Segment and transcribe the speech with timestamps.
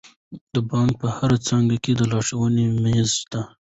[0.53, 3.41] د بانک په هره څانګه کې د لارښوونې میز شته.